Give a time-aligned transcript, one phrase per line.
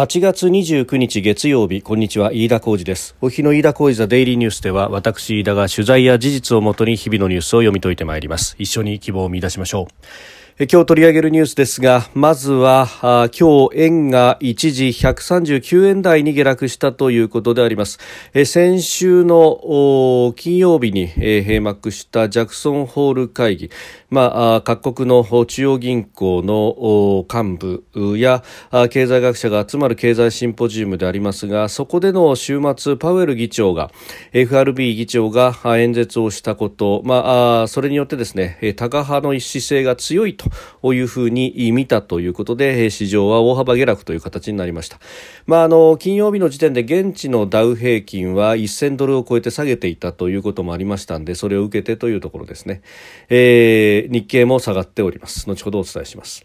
[0.00, 3.14] 8月29日月曜日こんにちは飯田浩二です。
[3.20, 8.56] お日の飯田浩二ザデイリーニュースでは私飯田が取材や事実をもとに日々のニュースを読み解いてまいります。
[8.58, 10.39] 一緒に希望を見出しましょう。
[10.68, 17.98] 今日取り上げるニュースですがまずは今日円が一時139円台に下落したということであります。
[18.44, 23.70] 先週の金曜日に閉幕したジャクソンホール会議
[24.10, 28.42] まあ、各国の中央銀行の幹部や
[28.90, 33.92] 経済学者が集まる経済シンポジウムでありますがそこでの週末パウエル議長が
[34.32, 40.49] FRB 議長が演説をしたこと、まあ、それによってですねタカ派の姿勢が強いと
[40.82, 44.98] いうふうに見たということで市場は大幅下落という形になりました、
[45.46, 52.82] まあ、あの金曜日の時点で現地のダウ平均は1000ドルを超えて下げていたということもありましたのでそれを受けてというところですね、
[53.28, 55.48] えー日経も下がっております。
[55.48, 56.44] 後ほどお伝えします。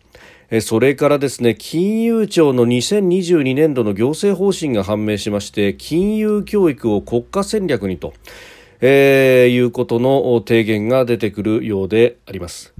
[0.61, 8.13] それからですね金融庁の2022年度の行政方針が判明しまして金融教育を国家戦略にと、
[8.79, 12.74] えー、いうことの提言が出てくるようであります。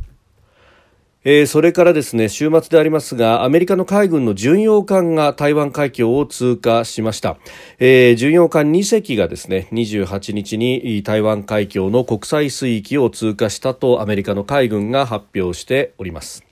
[1.28, 7.38] えー、それからですね週末でありますがアメリカの海軍の巡洋艦が台湾海峡を通過しました、
[7.80, 16.44] えー、巡洋艦2隻がですね28日に台湾海峡の国際水域を通過したとアメリカの海軍が発表しております。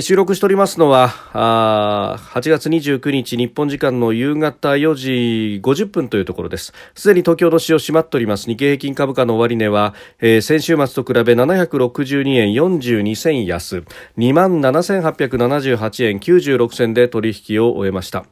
[0.00, 6.72] 収録しておりますのはあ8月29日日本時間の夕方4時50分というところです。
[6.96, 8.46] すでに東京の市を閉まっております。
[8.46, 13.84] 日経平均株価の終値は、えー、先週末と比べ762円42銭安。
[14.18, 18.26] 2万7878円96銭で取引を終えました。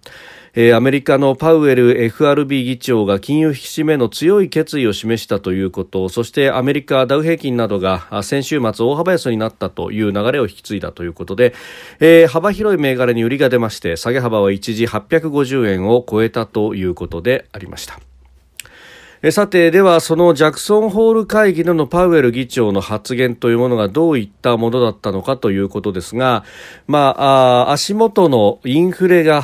[0.55, 11.55] えー、アメリカのパウエル FRB 議長が金融引き締めの強い決意を示したということそしてアメリカダウ平均などが先週末大幅安になったという流れを引き継いだということで、
[12.01, 18.12] えー、幅広い銘柄に売りが出まして下げ幅は一時850円を超えたということでありました。
[19.31, 26.43] さて、ではそのジャクソンホール会議でのパウエル議長の発言というものがどういったものだったのかということですが、
[26.89, 29.43] まあ、あ足元のインフレが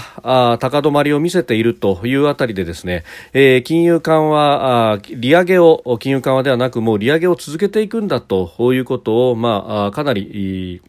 [0.61, 10.83] 高止まりを見せているというあたりでですね、えー、金融緩和あ、利上げを、金融緩和ではなくもう利上げを続けていくんだということを、まあ、かなり、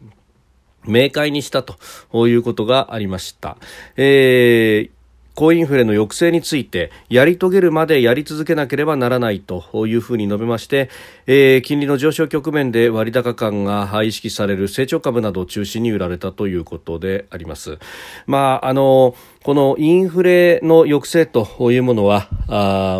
[0.84, 3.56] 明快にしたということがありました。
[3.96, 4.99] えー
[5.40, 10.90] 高インフレの抑制についてやり遂げるまでやり続けなければならないというふうに述べまして、
[11.26, 17.78] えー、金利の上昇局面で割高感が意識される成長株などを中心に売られたということであります。
[18.26, 22.28] まあ、あのこのインフレの抑制というものは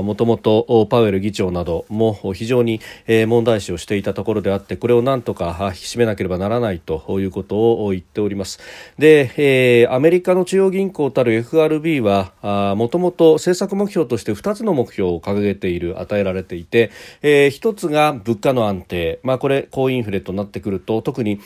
[0.03, 8.59] もともとパウエル議長なども非常に、問題視をしていたところであってこれをなんとか引き締めなければならないということを言っております。
[8.99, 12.33] で、アメリカの中央銀行たる FRB は
[12.75, 16.91] もともと政策目標として2つの目標を掲げている与えられていて、
[17.21, 21.43] えー、1つが物価の安定、まあ、これ高インフレとなってくると特に、こ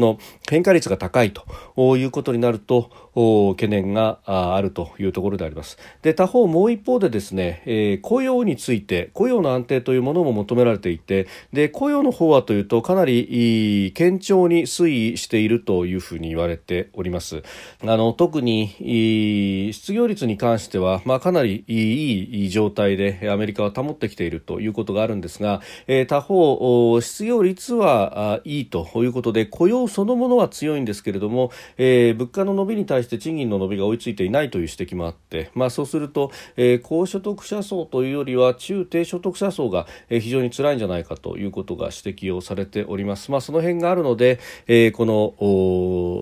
[0.00, 0.18] の
[0.50, 5.78] 変化率が高いということになると懸念があるというところであります。
[6.02, 17.42] で他方もう一方でですね、えー、雇用について雇用の安定というものも求められていてで雇用の方はというとかなり堅調に推移しているというふうに言われております。
[17.82, 43.30] あの特に失業率に関しては、まあ、かなりいい状態でアメリカは保ってきているということがあるんですが、えー、他方失業率はいいということで雇用そのものは強いんですけれども、えー、物価の伸びに対して賃金の伸びが追いついていないという指摘もあって、まあ、そうすると、えー、高所得者層というよりは中低所得者層が、えー、非常に辛いんじゃないかということが指摘をされております。
[43.30, 45.34] まあ、その辺があるので、えー、この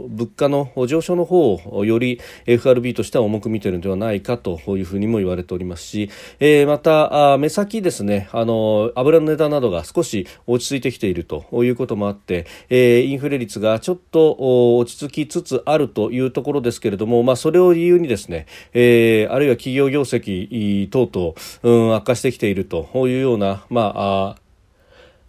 [0.08, 6.10] 物価の上昇の方をより FRB としては重く見ているのではないかというふうにも言われておりますし、
[6.40, 24.41] えー、また目先ですねあの油の値段などが少し落ち着いてきているということもあって、えー、インフレ率がちょっと落ち着きつつあるというところですですけれども、まあ、それを理由にですね、えー、あるいは企業業績等々、うん、悪化してきているというような、まあ、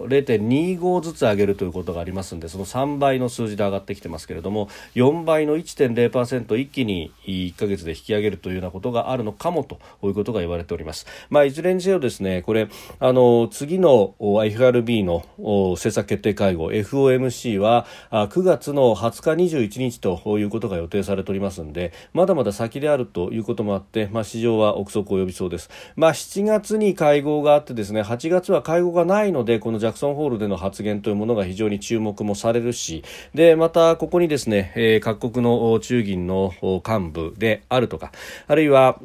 [0.10, 11.06] 0.25ずつ上げるということがありますのでその3倍の数字で上がってきてますけれども4倍の1.0%一気に1ヶ月で引き上げるというようなことがあるのかもということが言われております。
[11.30, 12.68] まあ、いずれにせよですねこれ
[13.00, 25.70] あの次の FRB の政策決定会合 FOMC は9月の20日21日ということが予定されておりますのでまだまだ先であるということもあって、まあ、市場はは憶測を呼びそうです。
[25.96, 33.04] まあ、7月に会合があってですね、8月は会合がないので、このジャクソンホールでの発言というものが非常に注目もされるし、
[33.34, 38.12] で、またここにですね、えー、各国の中銀の幹部であるとか、
[38.48, 39.00] あるいは、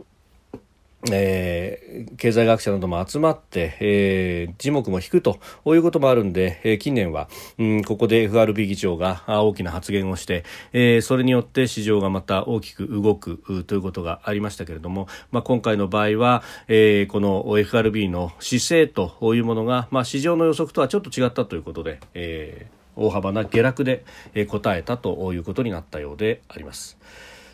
[1.10, 24.04] えー、経済学者なども集まって、えー、字幕も引くということもあるんで、えー、近年は、うん、ここで FRB 議長が大きな発言をして、えー、それによって市場がまた大きく動くということがありましたけれども、まあ、今回の場合は、えー、この FRB の姿勢というものが、まあ、市場の予測とはちょっと違ったということで、えー、大幅な下落で、
[24.48, 26.98] 答えたということになったようであります。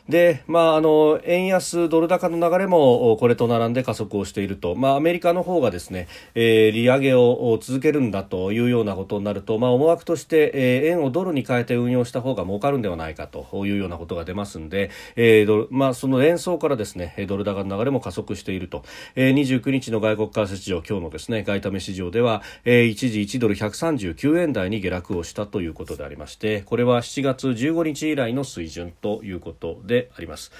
[0.08, 4.76] で、まあ、あの、円安ドル高の流れもこれと並んで加速をしていると。
[4.76, 18.84] まあ、アメリカの方がですね、えー、利上げを続けるんだというようなことになると、まあ、思惑として、えー、円をドルに変えて運用した方が儲かるんではないかというようなことが出ますんで、えー、ドル、まあ、その連想からですね、ドル高の流れも加速していると。
[19.16, 30.52] えー、29日の外国為替市場、今日のですね、外為市場では、えー、一時1ドル139円台に下落をしたということでありまして、これは7月15日以来の水準ということで、であります。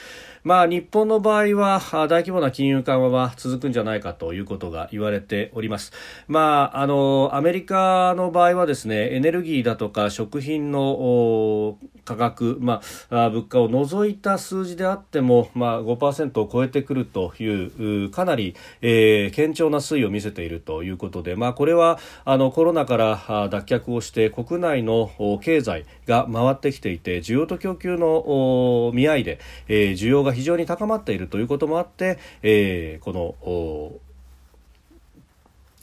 [0.47, 5.93] まあ、日本の場合は大規模な金融緩和は続くんじゃないかということが言われております。
[6.29, 12.81] まあ、あのアメリカの場合はですねエネルギーだとか食品の価格、ま
[13.11, 25.11] あ、物価を除いた数字であっても、まあ、5%を超えてくるというかなり、えー、堅調な推移を見せているということで、まあ、これはあのコロナから脱却をして国内の
[25.43, 34.01] 経済が回ってきていて需要と供給の見合いで、えー、需要が非常に高まっているということもあって、えー、この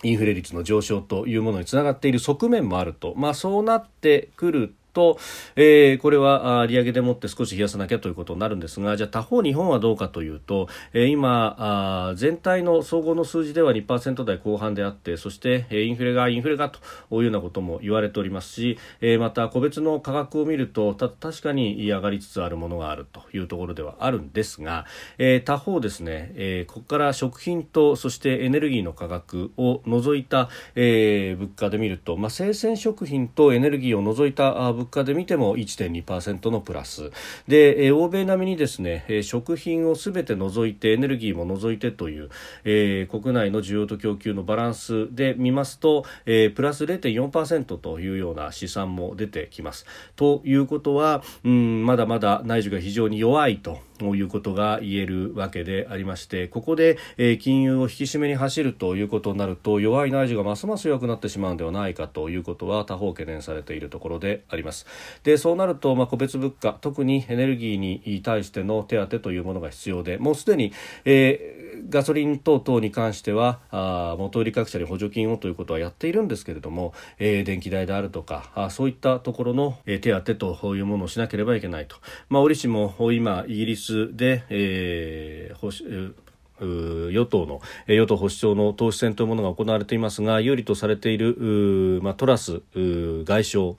[0.01, 5.17] インフレ率の上昇というものにつながっている側面もあると、まあ、そうなってくるとと、
[5.55, 16.79] えー、これは利上げでもって少し冷やさなきゃということになるんですがじゃあ他方日本はどうかというと、えー、今あ全体の総合の数字では2%台後半であってそして、えー、インフレがインフレがと
[17.11, 24.85] いうようなことも言われておりますし、えー、また個別の価格を見るとた確かに上がりつつあるものがあるというところではあるんですが、
[25.17, 37.11] えー、他方ですね、えー、ここから食品とそしてエネルギーの価格を除いた、えー、物価で見ると、まあ、生鮮食品とエネルギーを除いた物物価で見ても1.2%のプラス
[37.47, 42.29] で、え欧米並みにですね、え食品をすべて除いてエネルギーも除いてという、
[42.65, 49.85] えー、国内の需要と供給のバランスで見ますと、えー、プラス0.4%というような試算も出てきます。
[50.15, 53.79] ということは、うん、まだまだ内需が非常に弱いと。
[54.15, 64.85] いうことが言えるわけでありましてここで、えー、金融を引き締めに走るということになると弱い内需がますます弱くなってしまうのではないかということは他方懸念されているところであります。
[65.23, 70.73] でそうなると、まあ、個別物価特にエネルギーに対しての手当というものが必要でもうすでに、
[71.05, 71.52] えー、
[71.89, 81.97] ガソリン等々に関してはあ元売り各社に補助金をということはやっているんですけれども、えー、電気代であるとかあそういったところの、えー、手当というものをしなければいけないと、
[82.29, 86.13] まあ、折しも今イギリスで、えー、
[86.63, 93.73] 与党の与党保守党の党首選というものが行われていますが有利とされている、まあ、トラス外相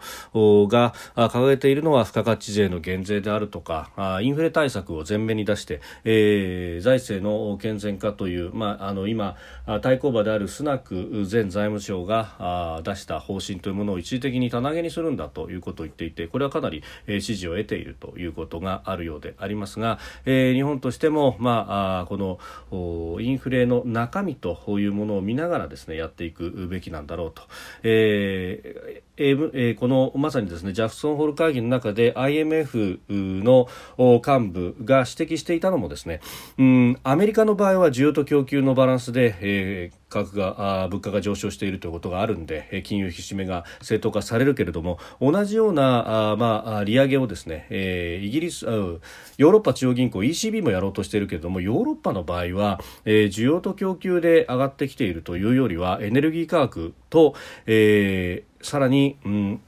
[0.67, 3.91] が掲げているのは付加価値税の減税であるとか
[4.23, 9.37] インフレ対策を前面に出して、えー、財政の健全化という、まあ、あの今
[9.83, 22.39] 対抗馬であるスナック前財務省が出した方針というものを一時的に棚上げにするんだということを言っていてこれはかなり、えー、支持を得ているということがあるようでありますが、えー、日本としても、まあ、あこの
[23.21, 27.43] インフレの中身というものを見ながらですねやっていくべきなんだろうと。
[27.83, 36.21] えーえー、このまさにですねジャクソンホール会議の中で IMF の幹部が指摘していたのもですね、
[36.59, 57.35] うん、アメリカの場合は需要と供給のバランスで、えー、価格が物価が上昇しているということがあるんで金融引き締めが正当化されるけれども同じようなあ、まあ、利上げをですね、えー、イギリスヨーロッパ中央銀行 ECB もやろうとしているけれどもヨーロッパの場合は、えー、需要と供給で上がってきているというよりはエネルギー価格と、
[57.67, 59.61] えー、さらに、うん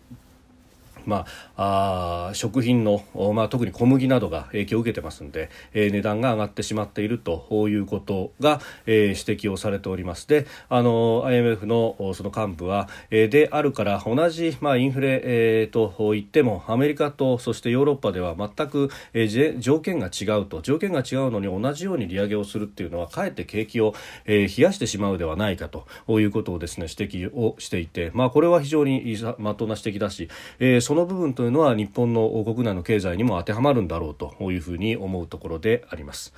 [1.07, 3.03] まあ、あ食品の、
[3.35, 10.29] まあ、特に小麦などが影響を受けてますので、えー、値段が上がってしまっているということが、えー、指摘をされております。
[10.29, 20.61] であの IMF のその幹部は、えー、であるから同じ、まあ、インフレ、えー、と言ってもアメリカとそしてヨーロッパでは全く、えー、条件が違うと。
[20.63, 23.95] 条件が違うのに同じように利上げをするっていうのはかえって景気を、
[24.25, 25.87] えー、冷やしてしまうではないかと
[26.21, 36.35] いうことをですね指摘をしていて、まあ、これは非常にまっとうな指摘だし、えー、その部分というのは日本の国内の経済にも当てはまるんだろうというふうに思うところであります。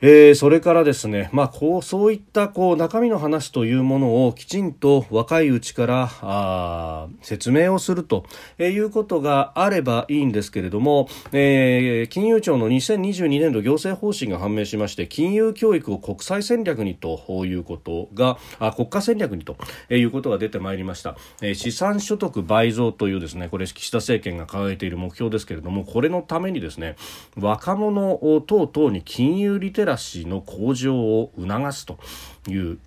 [0.00, 8.24] えー、それからですね、まあ、こうそういったこう中身の話というものをきちんと若いうちからあ説明をすると
[8.60, 19.56] いうことがあればいいんですけれども、えー、金融庁の2022年度行政方針が判明しまして金融教育を国際戦略にということがあ国家戦略にと
[19.90, 26.94] いうことが出てまいりました、えー、資産所得倍増というですねこれ岸田政権が掲げている目標ですけれどもこれのためにですね
[27.36, 31.98] 若者等々に金融リテララシーの向上を促すと
[32.46, 32.78] いう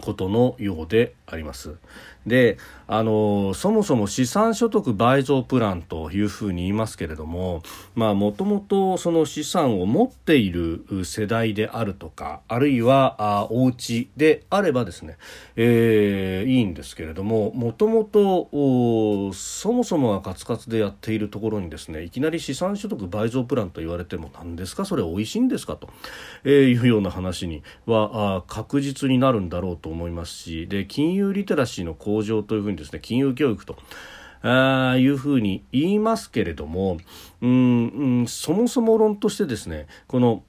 [0.00, 1.76] ことのようであります。
[2.28, 2.58] で
[2.90, 7.62] あのそもそも資産所得倍増プランというふうに言いますけれども
[7.94, 15.18] もともとその資産を持っている世代であるとかあるいはあお家であればですね、
[15.56, 25.90] えー、いいんですけれどももともとそもそもがカツカツでやっているところにですねいきなり資産所得倍増プランと言われても何ですかそれ美味しいんですかと、
[26.44, 33.76] えー、いうような話にはあ確実になるんだろうと思いますしで金融リテラシーの向上というふうにですね金融教育と
[34.42, 36.98] あいうふうに言いますけれども
[37.40, 37.88] うん、
[38.20, 40.42] うん、そもそも論としてですねこの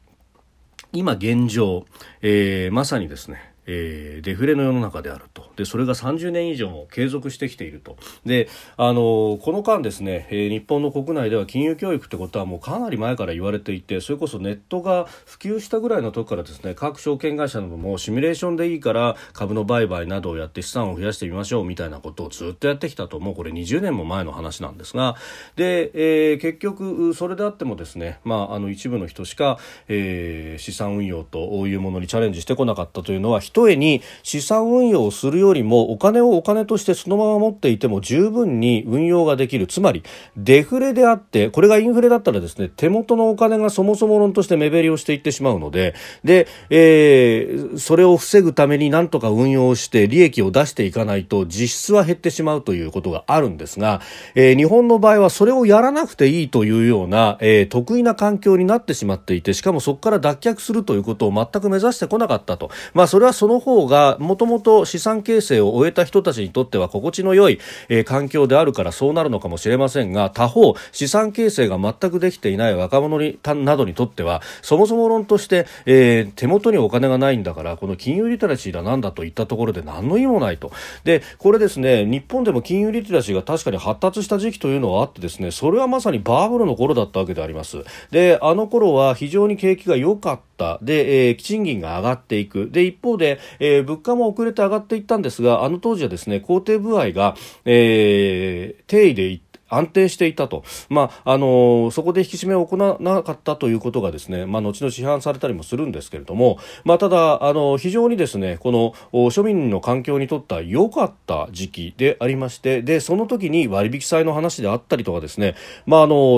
[0.92, 1.86] 今現状、
[2.22, 5.52] えー、まさにですねえー、デフレの世の中であると。
[5.56, 7.98] でそれが30年以上も継続してきていると。
[8.26, 23.20] であのこの間ですね、えー、日本の国内では金融教育ってことはもうかなり前から言われていてそれこそネットが普及したぐらいの時からですね各証券会社などもシミュレーションでいいから株の売買などをやって資産を増やしてみましょうみたいなことをずっとやってきたと。
[23.20, 25.16] もうこれ20年も前の話なんですが。
[25.56, 39.68] で、えー、結局それであってもですね、まあ、あの一部の人しか、えー、資産運用というものにチャレンジしてこなかったというのは一えに資産運用をするよりもお金をお金としてそのまま持っていても十分に運用ができる。
[39.68, 40.04] つまり
[40.38, 54.02] デフレであってこれがインフレだったらですね手元のお金がそもそも論として目減りをしていってしまうのでで、えー、それを防ぐためになんとか運用して利益を出していかないと実質は減ってしまうということがあるんですが、
[54.36, 80.72] えー、日本の場合はそれをやらなくていいというような、えー、得意な環境になってしまっていてしかもそこから脱却するということを全く目指してこなかったと、まあ、それはその方がもともと資産形成を終えた人たちにとっては心地の良い、えー、環境であるからそうなるのかもしれませんが他方資産形成が全くできていない若者にたなどにとってはそもそも論として、えー、手元にお金がないんだからこの金融リテラシーだなんだといったところで何の意味もないと。
[81.04, 87.84] でこれですね日本でも金融リテラシーが確かに発達した時期というのはあってですねそれはまさにバブルの頃だったわけであります。
[88.12, 90.78] であの頃は非常に景気が良かった。
[90.82, 92.70] で、えー、賃金が上がっていく。
[92.70, 115.56] で一方で、えー、物価も遅れて上がっていったんですがあの当時はですね工程部合が、えー、定位で安定していたと、まあ、あのそこで引き締めを行わなかったということがですね、まあ、後々批判されたりもするんですけれども、まあ、ただあの非常にですねこの庶民の環境にとっては良かった時期でありましてでその時に割引債の話であったりとかですね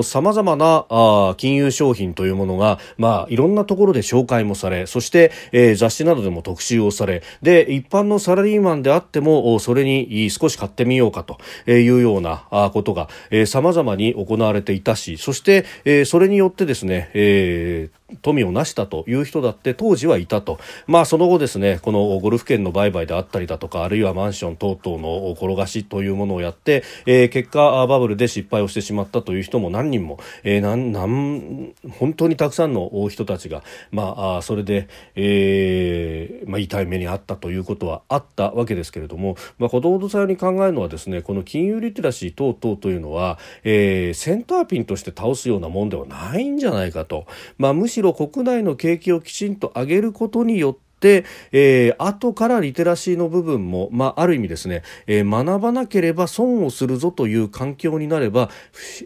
[0.02, 11.38] さまざ、まなあ金融商品というものが、まあ、いろんなところで紹介もされそして、えー、雑誌などでも特集をされで一般のサラリーマンであってもそれに少し買ってみようかと
[11.70, 13.08] いうようなことが
[13.46, 47.26] さまざまに行われていたしそして、えー、それによってですね、えー富を成したという人だって当時はいたと、まあ、その後ですねこのゴルフ券の売買であったりだとかあるいはマンション等々の転がしというものをやって、えー、結果バブルで失敗をしてしまったという人も何人も、えー、なんなん本当にたくさんの人たちが、まあ、それで、えーまあ、痛い目にあったということはあったわけですけれども、まあ、子どもとさに考えるのはですねこの金融リテラシー等々というのは、えー、センターピンとして倒すようなもんではないんじゃないかと、
[47.58, 58.50] まあ、むしろ国内の景気をきちんと上げることによってで、えー、後からリテラシーの部分も、まあ、ある意味ですね、えー、学ばなければ損をするぞという環境になれば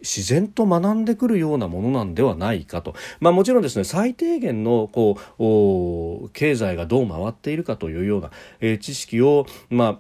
[0.03, 9.99] 自然と学んでくるようなものなんではないかと、まあ、もちろんですね最低限のこう経済がどう回っているかというような、えー、知識を、まあ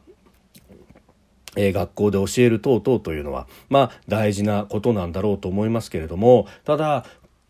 [1.58, 7.06] え学校で教える等々というのは、まあ、大事なことなんだろうと思いますけれどもただ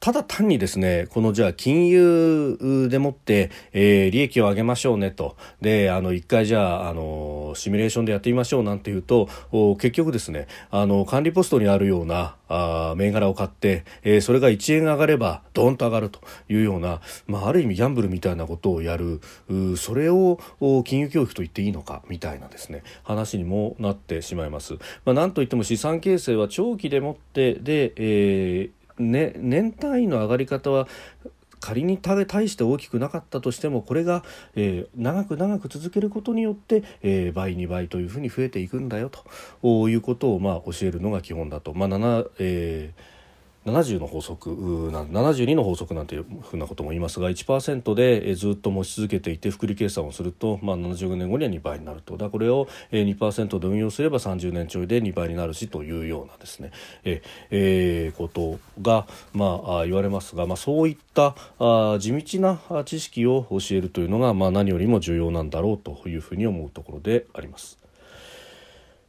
[0.07, 9.29] ただ単にですねこのじゃあ金融でもって、えー、利益を上げましょうねとであの一回じゃああのシミュレーションでやってみましょうなんていうと
[9.81, 19.21] 結局ですねあの管理ポストにあるようなあ銘柄を買って、えー、それが1円上がればドーンと上がるというような、まあ、ある意味ギャンブルみたいなことをやる
[19.77, 20.39] それを
[20.85, 24.75] 金融教育と言っていいのかみたいなですね話にもなってしまいます。
[25.05, 30.89] まあ、なんといっても資産形成は長期でもってで、えーね、年単位の上がり方は
[31.61, 34.23] 仮に対して大きくなかったとしてもこれが、
[34.55, 41.75] えー、長く長く続けることによって、えー、倍2倍というふうに増えていくんだよということを、まあ、教えるのが基本だと。
[41.75, 43.16] まあ7えー
[43.67, 44.51] 70の法則
[44.91, 56.71] 72の法則なんていうふうなことも言いますが1%でずっと持ち続けていて複利計算をすると、まあ、70年後には2倍になるとだこれを2%で運用すれば30年ちょいで2倍になるしというようなですね
[57.05, 67.86] え、えー、ことが、まあ、言われますが、まあ、そういったあ地道な知識を教えるというのが、まあ、何よりも重要なんだろうというふうに思うところであります。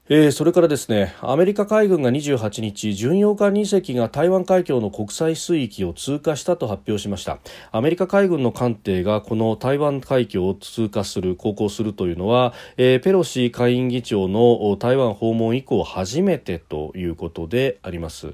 [0.10, 7.40] えー、それからですねアメリカ海軍が28日巡洋艦2隻が台湾海峡の国際水域を通過したと発表しました
[7.74, 18.34] アメリカ海軍の艦艇がこの台湾海峡を通過する航行するというのは、えー、ペロシ下院議長の台湾訪問以降初めてということであります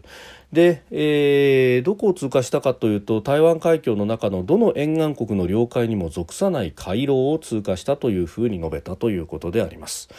[0.51, 10.09] で、えー、どこを通過したかというと台湾海峡の中のどの沿岸国の領海にも属さない回廊を通過したというふうに述べたということであります。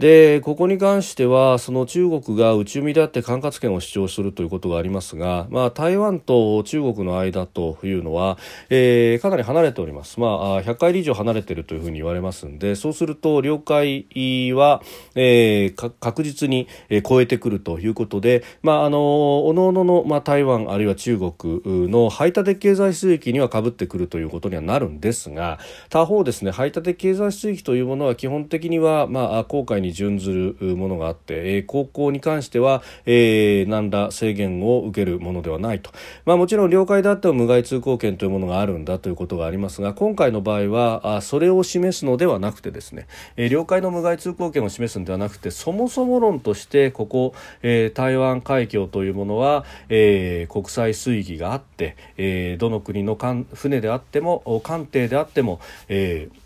[0.00, 8.38] でここに関してはその中国が内海であって管轄権を主張するということがありますが、まあ、台湾と中国の間というのは、
[8.70, 14.06] えー、かなり離れております、まあ、100海里以上離れているというふうに言われますんでそうすると領海
[14.54, 14.80] は、
[15.16, 16.66] えー、確実に
[17.06, 25.58] 超えてくるということで、まあ、あのおのおのの、まあ、台湾あるいは中国の排他的経済水域にはかぶってくるということにはなるんですが
[25.90, 35.90] 他方ですね排他的経済水域というものは基本的には、まあ、航海に準ずるものがあって、えー、航行に関しては、えー、何ら制限を受けるものではないと、
[36.24, 53.16] まあ、もちろん領海であっても無害通行権というものがあるんだということがありますが今回の場合はあそれを示すのではなくてですね、えー、領海の無害通行権を示すのではなくてそもそも論としてここ、えー、台湾海峡というものは、えー、国際水域があって、えー、どの国の
[53.54, 56.39] 船であっても艦艇であっても、えー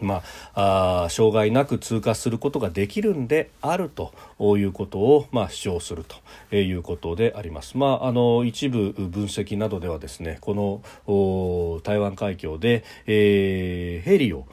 [0.00, 0.22] ま
[0.54, 4.12] あ、あ障害なく通過することができるんであると
[4.56, 6.04] いうことを、まあ、主張する
[6.50, 7.76] ということであります。
[7.76, 14.46] まあ、あの一部分析などではですねこの台湾海峡で、えー、ヘリを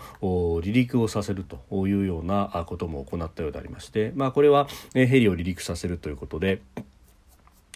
[0.61, 6.61] 離陸をさせるというようなことも行ったようでありまして、まあ、これはヘリを離陸させるということで。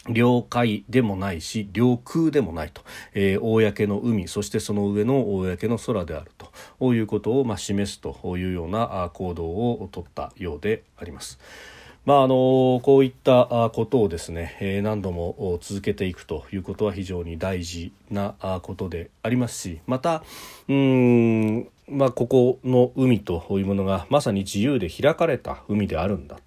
[0.08, 2.82] 領海でもないし領空でもないと、
[3.14, 6.30] えー、公の海そしてその上の公の空である
[6.78, 11.38] ということを、まあ、示すというような行動をとったようであります。
[12.04, 20.22] まあ、あのこういったことをですね、え、何度も続けていくということは非常に大事なことでありますしまた
[20.68, 26.38] うんまあ、ここの海というものがまさに自由で開かれた海であるんだ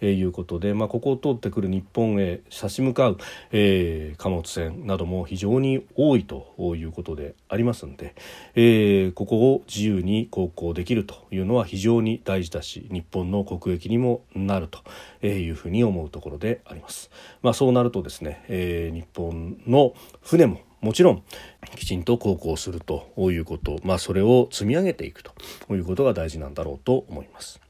[0.00, 3.18] ということで、まあ、ここを通ってくる日本へ差し向かう、
[3.52, 8.14] えー、貨物船なども非常に多いということでありますので、
[8.54, 17.10] えー、ここを自由に航行できるというのは非常に大事だし日本の国益にもなるというふうに思うところであります。
[17.42, 21.22] まあ、そうなるとですね、えー、日本の船ももちろん
[21.76, 25.32] きちんと航行するということ、まあ、それを積み上げていくと
[25.74, 27.60] いうことが大事なんだろうと思います。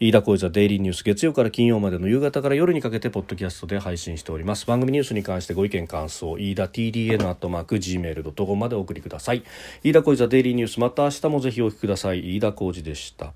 [0.00, 4.66] 飯田浩司ザデイリーニュース月曜から金曜までの夕方から夜にかけてポッドキャストで配信しております。
[4.66, 9.44] 番組ニュースに関してご意見感想飯田 TDN アットマーク Gmail.com までお送りください。
[9.84, 12.36] 飯田浩司ザデイリーニュースまた明日もぜひお聞きください。
[12.36, 13.32] 飯田浩司でした。